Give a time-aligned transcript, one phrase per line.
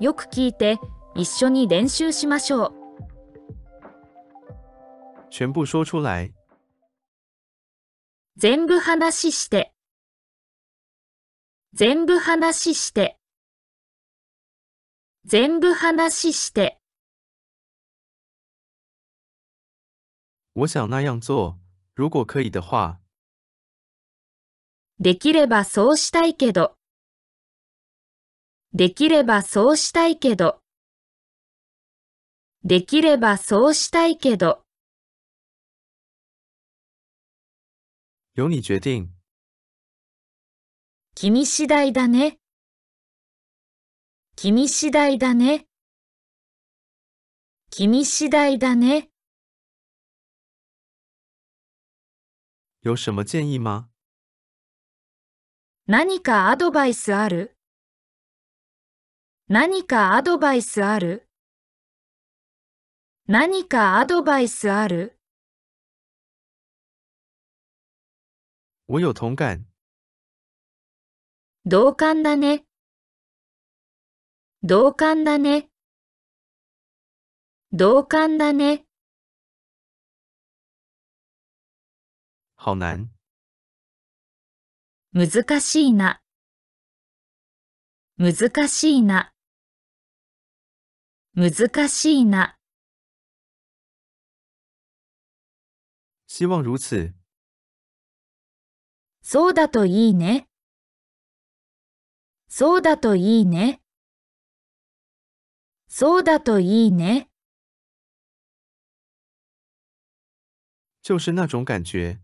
[0.00, 0.78] よく聞いて、
[1.16, 2.74] 一緒に練習しましょう。
[5.30, 6.32] 全部说出来。
[8.36, 9.72] 全部話して。
[11.74, 13.18] 全部話して。
[15.24, 16.78] 全部話して。
[20.54, 21.58] 我想那样做，
[21.94, 23.00] 如果可以的话。
[25.00, 26.77] できればそうしたいけど。
[28.74, 30.60] できればそうしたいけど。
[32.64, 34.62] できればそうしたいけど。
[38.34, 39.08] 由你决定。
[41.14, 42.38] 君次第だね。
[44.36, 45.66] 君次第だね。
[47.70, 49.08] 君次第だね。
[52.82, 53.88] 有什么建议吗？
[55.88, 57.57] 何かアドバイスある？
[59.50, 61.26] 何かアドバイスある？
[63.26, 65.18] 何かアドバイスある？
[68.88, 69.64] 我有同感。
[71.64, 72.66] 同感だね。
[74.62, 75.70] 同感だね。
[77.72, 78.84] 同感だね。
[82.56, 83.08] 好难。
[85.14, 86.20] 難しいな。
[88.18, 89.32] 難しいな。
[91.40, 92.58] 難しいな。
[96.26, 97.14] 希望如此。
[99.22, 100.48] そうだといいね。
[102.48, 103.80] そうだといいね。
[105.86, 107.30] そうだといいね。
[111.02, 112.18] 就是那种感觉。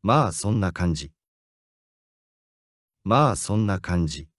[0.00, 1.12] まあそんな感じ。
[3.04, 4.31] まあそんな感じ。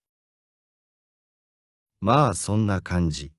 [2.00, 3.32] まあそんな感じ。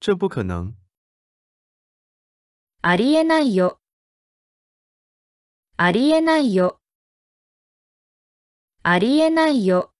[0.00, 0.74] 这不可能。
[2.82, 3.80] ありえないよ。
[5.76, 6.80] ありえないよ。
[8.82, 9.92] ありえないよ。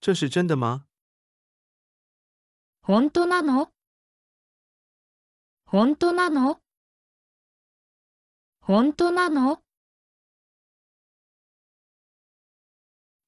[0.00, 0.84] 这是真的吗？
[2.82, 3.72] 本当なの？
[5.64, 6.60] 本当なの？
[8.60, 9.63] 本当なの？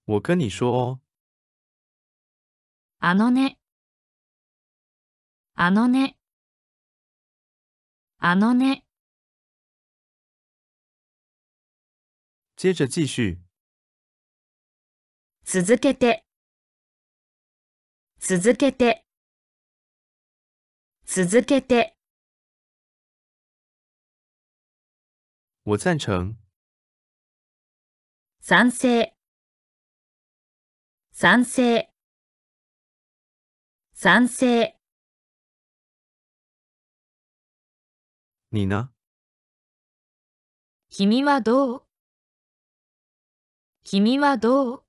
[0.06, 1.00] 我跟你说哦。
[3.00, 3.57] あのね。
[5.56, 6.18] あのね。
[8.18, 8.85] あのね。
[12.57, 13.40] 接着继续。
[15.44, 16.25] 続けて。
[18.19, 19.03] 続けて。
[21.06, 21.97] 続けて。
[25.63, 26.35] 我赞成。
[28.41, 29.13] 賛成。
[31.19, 31.88] 賛成。
[33.94, 34.77] 賛成。
[38.50, 38.91] 你呢？
[40.91, 41.82] 君はどう？
[43.82, 44.84] 君はどう？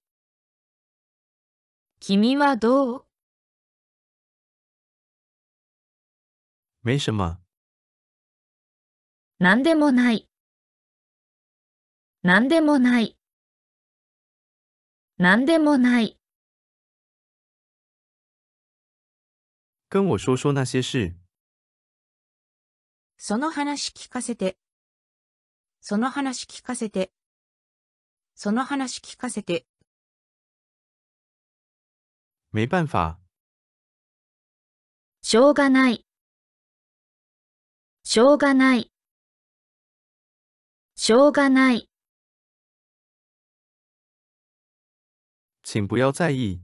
[2.01, 3.05] 君はどう？
[6.83, 7.39] 没什么。
[9.39, 10.27] なんでもない。
[12.21, 13.17] なんでもない。
[15.17, 16.16] なんでもない。
[19.89, 21.15] 跟我说说那些事。
[23.17, 24.57] その話聞かせて。
[25.79, 27.13] その話聞かせて。
[28.35, 29.65] その話聞かせて。
[32.51, 33.17] 没办法。
[35.21, 36.05] しょうがない。
[38.03, 38.91] しょうがない。
[40.95, 41.89] しょうがない。
[45.63, 46.61] 请不要在意。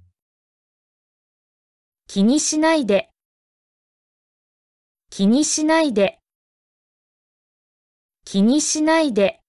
[2.07, 3.12] 気にしないで。
[5.15, 6.17] 気にしないで。
[8.25, 9.41] 気にしないで。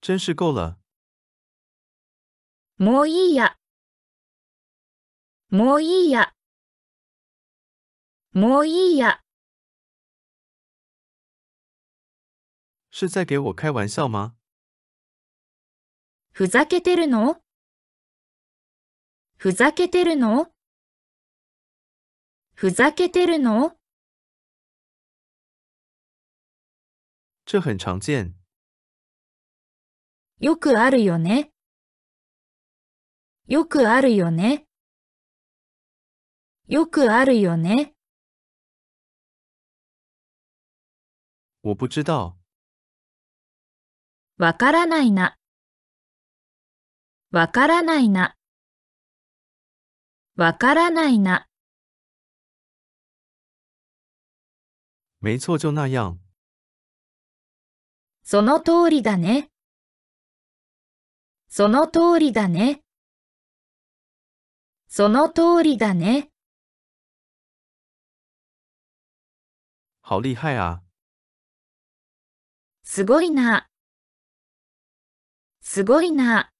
[0.00, 0.80] 真是够了。
[2.78, 3.56] もういいや。
[5.50, 6.32] もういいや。
[8.32, 9.20] もういいや。
[12.90, 14.34] 是在给我开玩笑吗？
[16.32, 17.40] ふざけてるの？
[19.36, 20.51] ふざけてるの？
[22.62, 23.72] ふざけてるの？
[27.44, 28.36] 这很常见。
[30.38, 31.50] よくあるよね。
[33.48, 34.64] よくあるよね。
[36.68, 37.96] よくあるよね。
[41.64, 42.36] 我不知道。
[44.38, 45.36] わからないな。
[47.32, 48.36] わからないな。
[50.36, 51.48] わからないな。
[55.24, 56.18] 没错，就那样。
[58.24, 59.50] その通りだね。
[61.48, 62.82] その通りだね。
[64.88, 66.28] その通りだね。
[70.02, 70.82] 好厉害啊！
[72.82, 73.68] すごいな。
[75.60, 76.50] すごいな。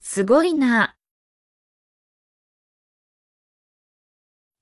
[0.00, 0.96] すごいな。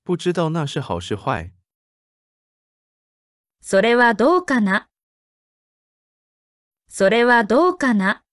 [0.03, 1.53] 不知道那是好是坏。
[3.63, 4.89] それはどうかな？
[6.89, 8.25] それはどうかな？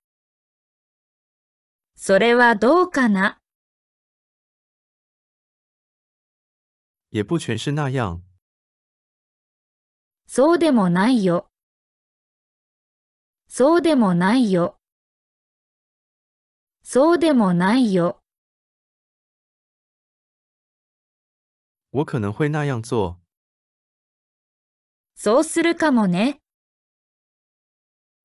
[1.96, 3.40] それはどうかな？
[7.12, 8.22] 也不全是那样。
[10.28, 11.50] そうでもないよ。
[13.48, 14.78] そうでもないよ。
[16.84, 18.22] そうでもないよ。
[21.92, 23.20] 我可能会那样做。
[25.20, 26.42] そうするかもね。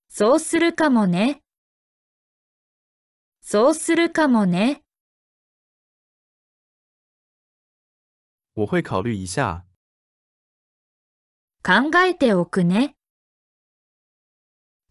[0.09, 1.41] そうするかもね。
[3.41, 4.83] そうするかもね。
[8.55, 9.65] 我会考虑一下。
[11.63, 12.95] 考えておくね。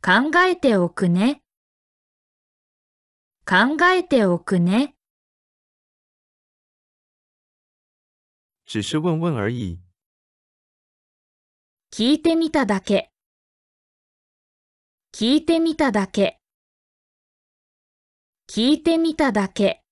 [0.02, 1.44] 考えておくね。
[3.46, 4.96] 考えておくね。
[8.66, 9.91] 只是问问而已。
[11.94, 13.12] 聞いてみただけ。
[15.14, 16.40] 聞いてみただけ。
[18.50, 19.84] 聞いてみただけ。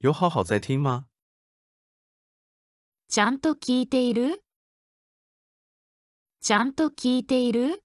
[0.00, 1.06] 有好好在听吗？
[3.08, 4.42] ちゃんと聞いている？
[6.42, 7.82] ちゃんと聞いている？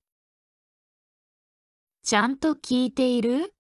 [2.03, 3.53] ちゃんと聞いている？